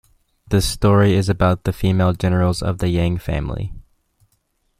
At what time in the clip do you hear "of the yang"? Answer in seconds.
2.63-3.19